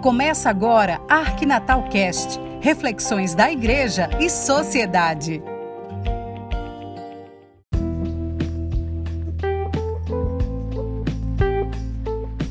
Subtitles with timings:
[0.00, 5.42] Começa agora Arquinatal Cast, reflexões da igreja e sociedade.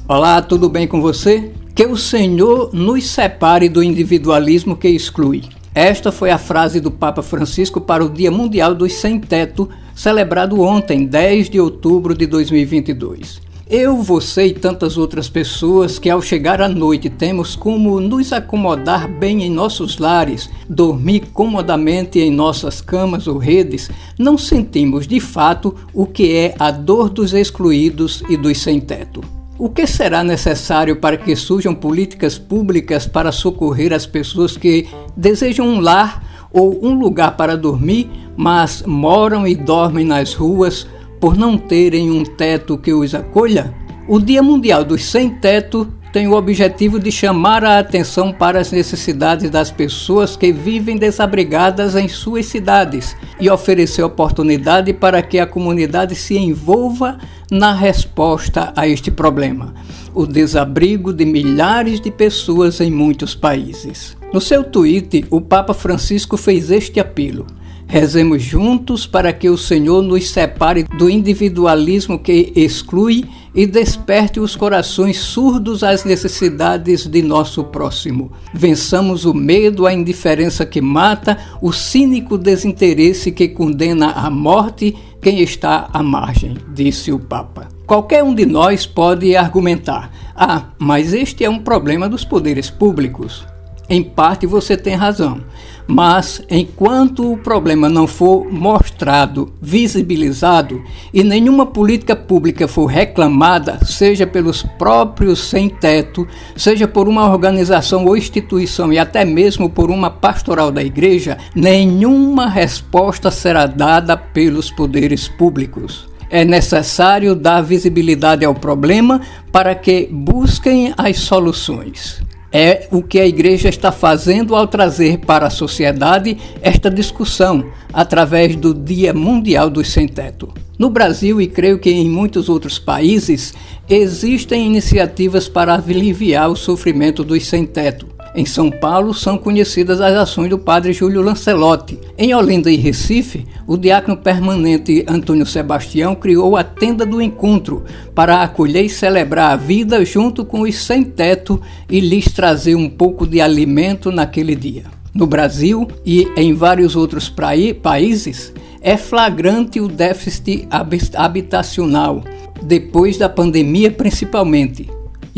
[0.08, 1.52] Olá, tudo bem com você?
[1.74, 5.42] Que o Senhor nos separe do individualismo que exclui.
[5.74, 10.62] Esta foi a frase do Papa Francisco para o Dia Mundial dos Sem Teto, celebrado
[10.62, 13.49] ontem, 10 de outubro de 2022.
[13.72, 19.08] Eu, você e tantas outras pessoas que ao chegar à noite temos como nos acomodar
[19.08, 23.88] bem em nossos lares, dormir comodamente em nossas camas ou redes,
[24.18, 29.22] não sentimos de fato o que é a dor dos excluídos e dos sem-teto.
[29.56, 35.68] O que será necessário para que surjam políticas públicas para socorrer as pessoas que desejam
[35.68, 40.88] um lar ou um lugar para dormir, mas moram e dormem nas ruas
[41.20, 43.74] por não terem um teto que os acolha,
[44.08, 48.72] o Dia Mundial dos Sem Teto tem o objetivo de chamar a atenção para as
[48.72, 55.46] necessidades das pessoas que vivem desabrigadas em suas cidades e oferecer oportunidade para que a
[55.46, 57.20] comunidade se envolva
[57.52, 59.74] na resposta a este problema,
[60.14, 64.18] o desabrigo de milhares de pessoas em muitos países.
[64.34, 67.48] No seu tweet, o Papa Francisco fez este apelo:
[67.88, 73.26] Rezemos juntos para que o Senhor nos separe do individualismo que exclui
[73.60, 78.32] e desperte os corações surdos às necessidades de nosso próximo.
[78.54, 85.42] Vençamos o medo, a indiferença que mata, o cínico desinteresse que condena à morte quem
[85.42, 87.68] está à margem, disse o Papa.
[87.86, 93.46] Qualquer um de nós pode argumentar: ah, mas este é um problema dos poderes públicos.
[93.90, 95.42] Em parte você tem razão,
[95.88, 104.28] mas enquanto o problema não for mostrado, visibilizado e nenhuma política pública for reclamada, seja
[104.28, 110.70] pelos próprios sem-teto, seja por uma organização ou instituição e até mesmo por uma pastoral
[110.70, 116.08] da igreja, nenhuma resposta será dada pelos poderes públicos.
[116.30, 119.20] É necessário dar visibilidade ao problema
[119.52, 125.48] para que busquem as soluções é o que a igreja está fazendo ao trazer para
[125.48, 130.54] a sociedade esta discussão através do Dia Mundial dos Sem Teto.
[130.80, 133.54] No Brasil e creio que em muitos outros países
[133.90, 138.08] existem iniciativas para aliviar o sofrimento dos sem teto.
[138.40, 142.00] Em São Paulo são conhecidas as ações do padre Júlio Lancelotti.
[142.18, 147.84] Em Olinda e Recife, o diácono permanente Antônio Sebastião criou a Tenda do Encontro
[148.16, 153.28] para acolher e celebrar a vida junto com os sem-teto e lhes trazer um pouco
[153.28, 154.86] de alimento naquele dia.
[155.14, 160.66] No Brasil e em vários outros países, é flagrante o déficit
[161.14, 162.24] habitacional,
[162.62, 164.90] depois da pandemia principalmente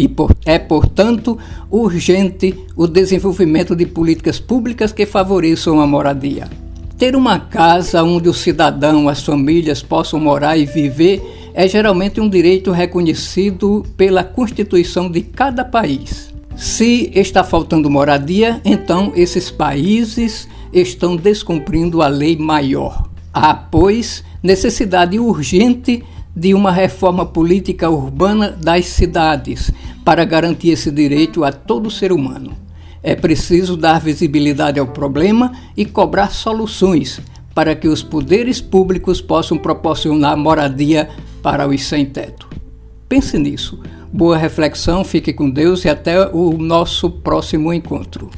[0.02, 1.38] e por, é, portanto,
[1.70, 6.50] urgente o desenvolvimento de políticas públicas que favoreçam a moradia.
[6.98, 11.22] Ter uma casa onde o cidadão, as famílias possam morar e viver
[11.54, 16.34] é geralmente um direito reconhecido pela Constituição de cada país.
[16.56, 23.08] Se está faltando moradia, então esses países estão descumprindo a lei maior.
[23.32, 26.04] Há, pois, necessidade urgente
[26.36, 29.72] de uma reforma política urbana das cidades
[30.04, 32.52] para garantir esse direito a todo ser humano.
[33.04, 37.20] É preciso dar visibilidade ao problema e cobrar soluções
[37.54, 41.10] para que os poderes públicos possam proporcionar moradia
[41.42, 42.48] para os sem-teto.
[43.10, 43.80] Pense nisso.
[44.14, 48.30] Boa reflexão, fique com Deus e até o nosso próximo encontro.